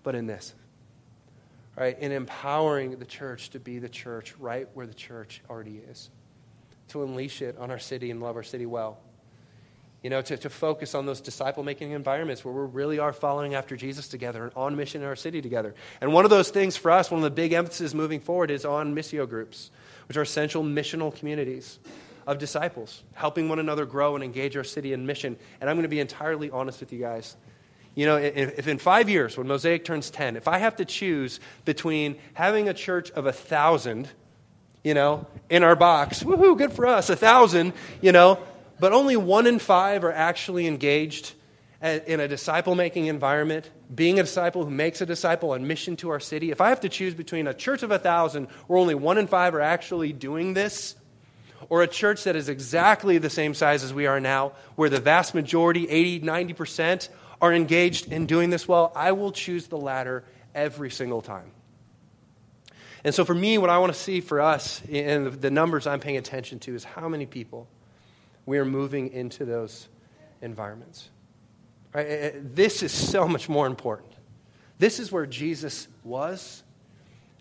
[0.06, 0.54] but in this.
[1.76, 1.98] Right?
[1.98, 6.08] In empowering the church to be the church right where the church already is,
[6.88, 8.98] to unleash it on our city and love our city well
[10.06, 13.56] you know, to, to focus on those disciple making environments where we really are following
[13.56, 15.74] after Jesus together and on mission in our city together.
[16.00, 18.64] And one of those things for us, one of the big emphases moving forward is
[18.64, 19.72] on missio groups,
[20.06, 21.80] which are essential missional communities
[22.24, 25.36] of disciples, helping one another grow and engage our city in mission.
[25.60, 27.36] And I'm going to be entirely honest with you guys.
[27.96, 31.40] You know, if, in five years, when Mosaic turns 10, if I have to choose
[31.64, 34.06] between having a church of a thousand,
[34.84, 38.38] you know, in our box, woohoo, good for us, a thousand, you know,
[38.78, 41.32] but only one in five are actually engaged
[41.80, 46.10] in a disciple making environment, being a disciple who makes a disciple on mission to
[46.10, 46.50] our city.
[46.50, 49.26] If I have to choose between a church of a thousand where only one in
[49.26, 50.96] five are actually doing this,
[51.70, 55.00] or a church that is exactly the same size as we are now, where the
[55.00, 57.08] vast majority, 80, 90%,
[57.40, 61.50] are engaged in doing this well, I will choose the latter every single time.
[63.04, 66.00] And so, for me, what I want to see for us, and the numbers I'm
[66.00, 67.68] paying attention to, is how many people
[68.46, 69.88] we are moving into those
[70.42, 71.10] environments.
[71.92, 72.06] Right?
[72.06, 74.12] Eh, eh, this is so much more important.
[74.78, 76.62] This is where Jesus was,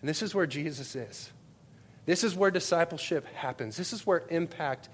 [0.00, 1.30] and this is where Jesus is.
[2.04, 3.76] This is where discipleship happens.
[3.76, 4.88] This is where impact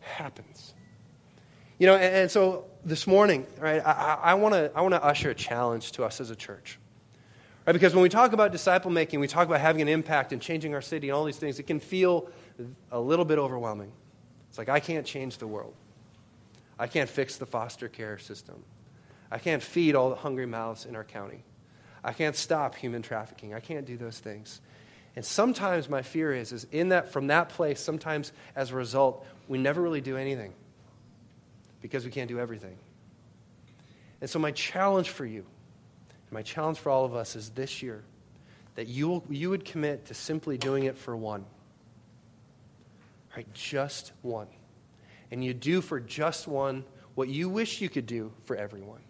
[0.00, 0.72] happens.
[1.78, 5.30] You know, and, and so this morning, right, I, I want to I wanna usher
[5.30, 6.78] a challenge to us as a church.
[7.66, 10.40] Right, because when we talk about disciple making, we talk about having an impact and
[10.40, 12.30] changing our city and all these things, it can feel
[12.92, 13.90] a little bit overwhelming.
[14.48, 15.74] It's like, I can't change the world.
[16.78, 18.62] I can't fix the foster care system.
[19.32, 21.42] I can't feed all the hungry mouths in our county.
[22.04, 23.52] I can't stop human trafficking.
[23.52, 24.60] I can't do those things.
[25.16, 29.26] And sometimes my fear is, is in that, from that place, sometimes as a result,
[29.48, 30.52] we never really do anything
[31.86, 32.76] because we can't do everything.
[34.20, 35.46] And so my challenge for you,
[36.08, 38.02] and my challenge for all of us is this year
[38.74, 41.44] that you, will, you would commit to simply doing it for one.
[43.36, 43.46] Right?
[43.54, 44.48] Just one.
[45.30, 49.00] And you do for just one what you wish you could do for everyone.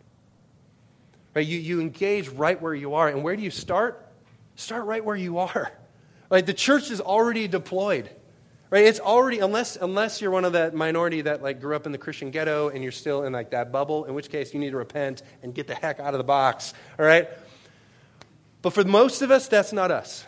[1.34, 1.46] Right?
[1.46, 3.08] You, you engage right where you are.
[3.08, 4.06] And where do you start?
[4.54, 5.72] Start right where you are.
[6.28, 6.44] Right?
[6.44, 8.10] The church is already deployed.
[8.68, 8.84] Right?
[8.84, 11.98] It's already, unless, unless you're one of that minority that like grew up in the
[11.98, 14.76] Christian ghetto and you're still in like that bubble, in which case you need to
[14.76, 16.74] repent and get the heck out of the box.
[16.98, 17.28] All right?
[18.62, 20.26] But for most of us, that's not us.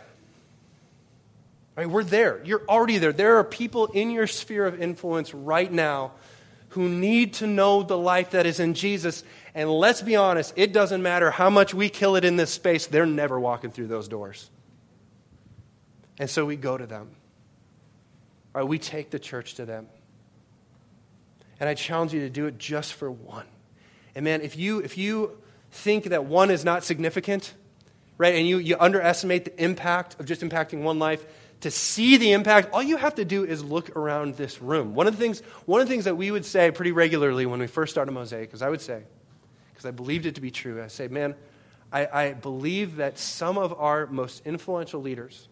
[1.77, 1.89] Right?
[1.89, 2.41] We're there.
[2.45, 3.13] You're already there.
[3.13, 6.13] There are people in your sphere of influence right now
[6.71, 9.25] who need to know the life that is in Jesus.
[9.55, 12.87] And let's be honest, it doesn't matter how much we kill it in this space,
[12.87, 14.51] they're never walking through those doors.
[16.19, 17.11] And so we go to them.
[18.59, 18.67] Right?
[18.67, 19.87] We take the church to them.
[21.61, 23.47] And I challenge you to do it just for one.
[24.17, 25.39] And man, if you, if you
[25.71, 27.55] think that one is not significant,
[28.17, 31.25] right, and you, you underestimate the impact of just impacting one life,
[31.61, 34.97] to see the impact, all you have to do is look around this room.
[34.97, 37.61] One of the things, one of the things that we would say pretty regularly when
[37.61, 39.05] we first started Mosaic is I would say,
[39.73, 40.83] because I believed it to be true.
[40.83, 41.37] I say, man,
[41.93, 45.47] I, I believe that some of our most influential leaders,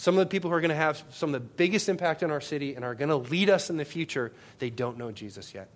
[0.00, 2.30] some of the people who are going to have some of the biggest impact in
[2.30, 5.52] our city and are going to lead us in the future, they don't know Jesus
[5.52, 5.68] yet.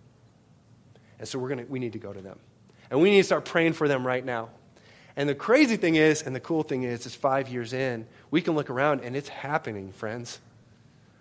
[1.19, 2.39] And so we're gonna, we need to go to them.
[2.91, 4.49] And we need to start praying for them right now.
[5.15, 8.41] And the crazy thing is, and the cool thing is, is five years in, we
[8.41, 10.41] can look around and it's happening, friends.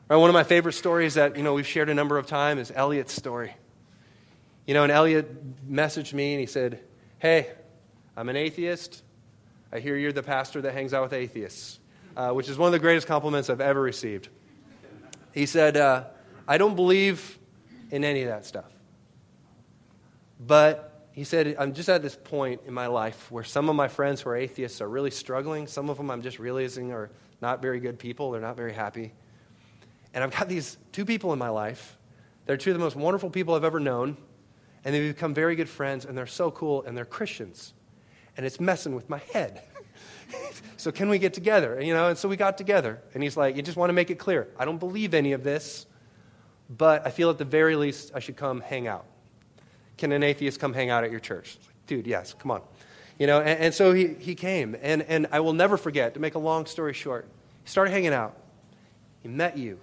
[0.07, 2.69] Right, one of my favorite stories that you know we've shared a number of times
[2.69, 3.53] is Elliot's story.
[4.65, 6.79] You know, and Elliot messaged me and he said,
[7.19, 7.51] Hey,
[8.15, 9.03] I'm an atheist.
[9.73, 11.79] I hear you're the pastor that hangs out with atheists,
[12.15, 14.29] uh, which is one of the greatest compliments I've ever received.
[15.33, 16.05] He said, uh,
[16.47, 17.39] I don't believe
[17.91, 18.71] in any of that stuff.
[20.39, 23.87] But he said, I'm just at this point in my life where some of my
[23.87, 25.67] friends who are atheists are really struggling.
[25.67, 27.09] Some of them I'm just realizing are
[27.41, 29.13] not very good people, they're not very happy.
[30.13, 31.97] And I've got these two people in my life.
[32.45, 34.17] They're two of the most wonderful people I've ever known
[34.85, 37.73] and they've become very good friends, and they're so cool, and they're Christians.
[38.35, 39.61] And it's messing with my head.
[40.77, 41.81] so can we get together?
[41.81, 43.01] You know, and so we got together.
[43.13, 44.47] And he's like, you just want to make it clear.
[44.57, 45.85] I don't believe any of this,
[46.69, 49.05] but I feel at the very least I should come hang out.
[49.97, 51.57] Can an atheist come hang out at your church?
[51.65, 52.61] Like, Dude, yes, come on.
[53.19, 54.75] You know, and, and so he, he came.
[54.81, 57.27] And, and I will never forget, to make a long story short,
[57.63, 58.35] he started hanging out.
[59.21, 59.79] He met you.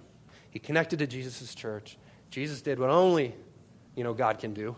[0.49, 1.97] He connected to Jesus' church.
[2.29, 3.33] Jesus did what only,
[3.95, 4.75] you know, God can do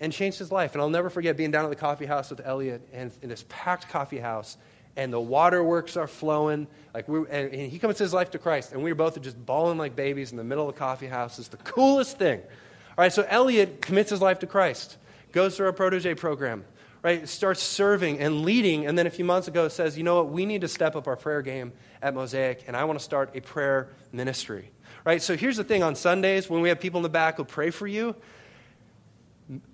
[0.00, 0.72] and changed his life.
[0.72, 3.44] And I'll never forget being down at the coffee house with Elliot and in this
[3.48, 4.56] packed coffee house,
[4.96, 6.66] and the waterworks are flowing.
[6.94, 9.78] Like we, and he comes his life to Christ, and we were both just bawling
[9.78, 11.38] like babies in the middle of the coffee house.
[11.38, 12.40] It's the coolest thing.
[12.40, 14.96] All right, so Elliot commits his life to Christ,
[15.32, 16.64] goes through our protege program,
[17.02, 17.28] right?
[17.28, 20.46] Starts serving and leading, and then a few months ago says, you know what, we
[20.46, 23.40] need to step up our prayer game at Mosaic, and I want to start a
[23.40, 24.70] prayer ministry.
[25.04, 25.20] Right?
[25.20, 27.68] So here's the thing on Sundays, when we have people in the back who pray
[27.68, 28.16] for you,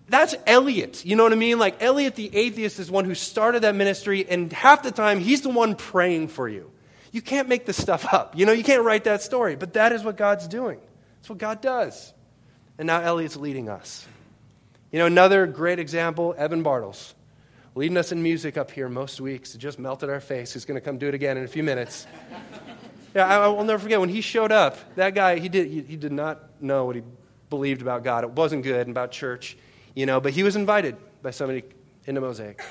[0.08, 1.04] that's Elliot.
[1.04, 1.58] You know what I mean?
[1.58, 5.40] Like, Elliot the atheist is one who started that ministry, and half the time, he's
[5.40, 6.70] the one praying for you.
[7.12, 8.36] You can't make this stuff up.
[8.38, 10.80] You know, you can't write that story, but that is what God's doing.
[11.16, 12.12] That's what God does.
[12.78, 14.06] And now Elliot's leading us.
[14.90, 17.14] You know, another great example Evan Bartles,
[17.74, 19.54] leading us in music up here most weeks.
[19.54, 20.52] It just melted our face.
[20.52, 22.06] He's going to come do it again in a few minutes.
[23.14, 25.80] yeah, I, I, will never forget when he showed up, that guy, he did, he,
[25.82, 27.02] he did not know what he
[27.52, 28.24] believed about God.
[28.24, 29.56] It wasn't good and about church
[29.94, 31.64] you know, but he was invited by somebody
[32.06, 32.62] into Mosaic.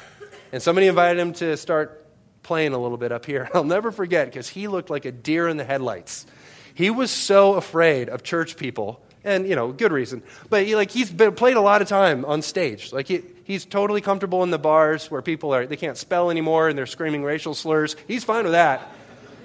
[0.52, 2.06] And somebody invited him to start
[2.44, 3.50] playing a little bit up here.
[3.54, 6.26] I'll never forget because he looked like a deer in the headlights.
[6.74, 10.24] He was so afraid of church people, and you know, good reason.
[10.50, 12.92] But he, like he's been, played a lot of time on stage.
[12.92, 16.70] Like he, he's totally comfortable in the bars where people are they can't spell anymore
[16.70, 17.96] and they're screaming racial slurs.
[18.08, 18.90] He's fine with that.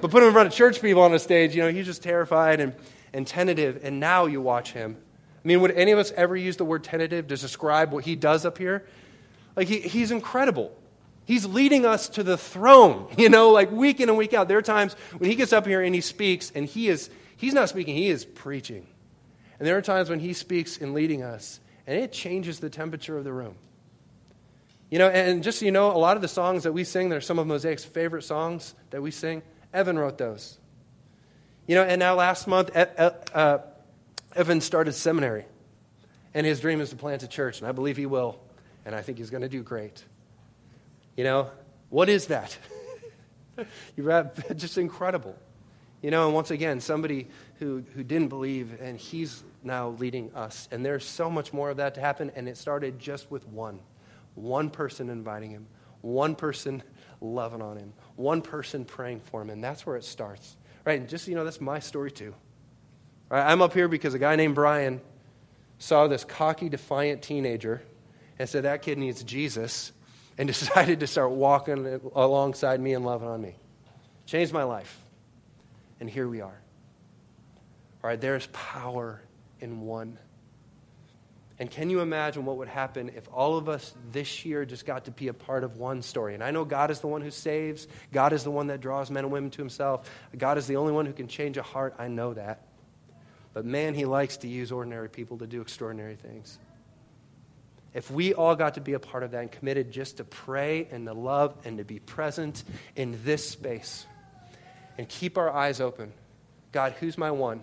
[0.01, 2.03] But put him in front of church people on a stage, you know, he's just
[2.03, 2.75] terrified and,
[3.13, 3.81] and tentative.
[3.83, 4.99] And now you watch him
[5.47, 8.17] I mean, would any of us ever use the word tentative to describe what he
[8.17, 8.85] does up here?
[9.55, 10.77] Like, he, he's incredible.
[11.25, 14.49] He's leading us to the throne, you know, like week in and week out.
[14.49, 17.55] There are times when he gets up here and he speaks, and he is, he's
[17.55, 18.89] not speaking, he is preaching.
[19.61, 23.17] And there are times when he speaks in leading us, and it changes the temperature
[23.17, 23.55] of the room.
[24.91, 27.11] You know, and just so you know, a lot of the songs that we sing,
[27.11, 30.59] that are some of Mosaic's favorite songs that we sing, Evan wrote those.
[31.69, 33.59] You know, and now last month, uh,
[34.37, 35.47] Evan started seminary,
[36.35, 38.39] and his dream is to plant a church, and I believe he will,
[38.85, 40.05] and I think he's going to do great.
[41.17, 41.51] You know,
[41.89, 42.57] what is that?
[43.97, 45.35] You're just incredible.
[46.03, 50.69] You know, and once again, somebody who, who didn't believe, and he's now leading us.
[50.71, 53.81] And there's so much more of that to happen, and it started just with one.
[54.35, 55.67] One person inviting him,
[56.03, 56.83] one person
[57.23, 60.59] loving on him, one person praying for him, and that's where it starts.
[60.85, 61.01] Right?
[61.01, 62.35] And just, you know, that's my story too.
[63.29, 65.01] Right, I'm up here because a guy named Brian
[65.79, 67.83] saw this cocky, defiant teenager
[68.39, 69.93] and said, That kid needs Jesus,
[70.39, 73.57] and decided to start walking alongside me and loving on me.
[74.27, 75.01] Changed my life.
[75.99, 76.61] And here we are.
[78.05, 79.21] All right, there's power
[79.61, 80.19] in one.
[81.59, 85.07] And can you imagine what would happen if all of us this year just got
[85.07, 86.35] to be a part of one story?
[86.35, 89.11] And I know God is the one who saves, God is the one that draws
[89.11, 91.95] men and women to himself, God is the only one who can change a heart.
[91.99, 92.66] I know that.
[93.57, 96.59] But man, he likes to use ordinary people to do extraordinary things.
[97.95, 100.87] If we all got to be a part of that and committed just to pray
[100.91, 102.65] and to love and to be present
[102.97, 104.05] in this space
[104.99, 106.13] and keep our eyes open
[106.71, 107.63] God, who's my one?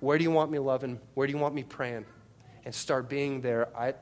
[0.00, 0.98] Where do you want me loving?
[1.12, 2.06] Where do you want me praying?
[2.64, 3.68] And start being there.
[3.76, 3.92] I,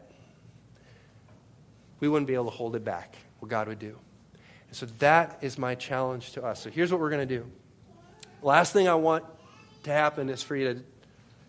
[1.98, 3.98] we wouldn't be able to hold it back, what God would do.
[4.68, 6.60] And so that is my challenge to us.
[6.60, 7.50] So here's what we're going to do.
[8.42, 9.24] Last thing I want
[9.82, 10.84] to happen is for you to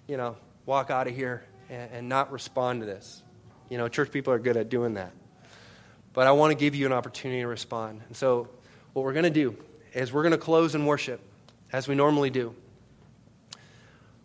[0.07, 3.23] you know, walk out of here and, and not respond to this.
[3.69, 5.13] You know, church people are good at doing that.
[6.13, 8.01] But I want to give you an opportunity to respond.
[8.07, 8.49] And so,
[8.93, 9.55] what we're going to do
[9.93, 11.21] is we're going to close in worship
[11.71, 12.53] as we normally do.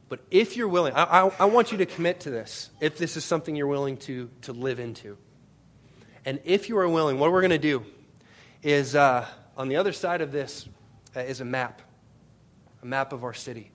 [0.08, 3.16] But if you're willing, I, I, I, want you to commit to this, if this
[3.16, 5.16] is something you're willing to, to live into.
[6.24, 7.84] And if you are willing, what we're going to do
[8.62, 10.68] is uh, on the other side of this
[11.16, 11.82] uh, is a map,
[12.82, 13.70] a map of our city.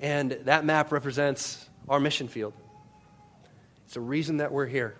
[0.00, 2.54] And that map represents our mission field.
[3.84, 4.94] It's the reason that we're here.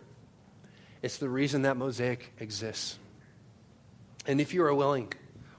[1.03, 2.99] It's the reason that Mosaic exists.
[4.27, 5.13] And if you are willing,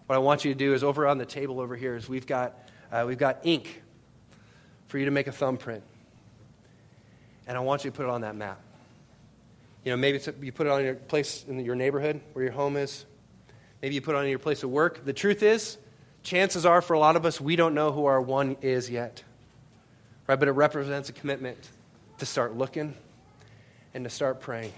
[0.06, 2.28] what I want you to do is over on the table over here is we've
[2.28, 2.60] got,
[2.92, 3.82] uh, we've got ink
[4.88, 5.84] for you to make a thumbprint.
[7.48, 8.62] And I want you to put it on that map.
[9.84, 12.78] You know, maybe you put it on your place in your neighborhood where your home
[12.78, 13.06] is.
[13.82, 15.06] Maybe you put it on your place of work.
[15.06, 15.78] The truth is,
[16.22, 19.24] chances are for a lot of us, we don't know who our one is yet.
[20.28, 20.40] Right?
[20.40, 21.70] But it represents a commitment
[22.18, 22.94] to start looking
[23.94, 24.74] and to start praying.